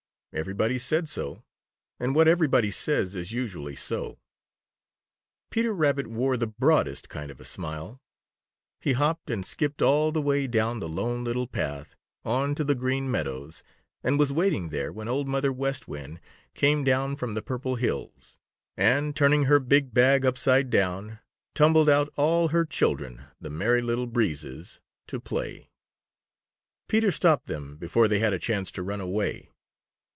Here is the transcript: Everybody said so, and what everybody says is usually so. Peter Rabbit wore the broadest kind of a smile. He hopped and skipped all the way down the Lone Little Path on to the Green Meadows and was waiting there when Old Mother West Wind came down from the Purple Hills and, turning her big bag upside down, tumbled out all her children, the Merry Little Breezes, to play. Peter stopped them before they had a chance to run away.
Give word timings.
Everybody 0.33 0.79
said 0.79 1.09
so, 1.09 1.43
and 1.99 2.15
what 2.15 2.25
everybody 2.29 2.71
says 2.71 3.15
is 3.15 3.33
usually 3.33 3.75
so. 3.75 4.17
Peter 5.49 5.73
Rabbit 5.73 6.07
wore 6.07 6.37
the 6.37 6.47
broadest 6.47 7.09
kind 7.09 7.29
of 7.29 7.41
a 7.41 7.43
smile. 7.43 7.99
He 8.79 8.93
hopped 8.93 9.29
and 9.29 9.45
skipped 9.45 9.81
all 9.81 10.13
the 10.13 10.21
way 10.21 10.47
down 10.47 10.79
the 10.79 10.87
Lone 10.87 11.25
Little 11.25 11.47
Path 11.47 11.95
on 12.23 12.55
to 12.55 12.63
the 12.63 12.75
Green 12.75 13.11
Meadows 13.11 13.61
and 14.05 14.17
was 14.17 14.31
waiting 14.31 14.69
there 14.69 14.89
when 14.93 15.09
Old 15.09 15.27
Mother 15.27 15.51
West 15.51 15.89
Wind 15.89 16.21
came 16.53 16.85
down 16.85 17.17
from 17.17 17.33
the 17.33 17.41
Purple 17.41 17.75
Hills 17.75 18.39
and, 18.77 19.13
turning 19.13 19.43
her 19.47 19.59
big 19.59 19.93
bag 19.93 20.25
upside 20.25 20.69
down, 20.69 21.19
tumbled 21.55 21.89
out 21.89 22.07
all 22.15 22.47
her 22.47 22.63
children, 22.63 23.21
the 23.41 23.49
Merry 23.49 23.81
Little 23.81 24.07
Breezes, 24.07 24.79
to 25.07 25.19
play. 25.19 25.69
Peter 26.87 27.11
stopped 27.11 27.47
them 27.47 27.75
before 27.75 28.07
they 28.07 28.19
had 28.19 28.31
a 28.31 28.39
chance 28.39 28.71
to 28.71 28.81
run 28.81 29.01
away. 29.01 29.49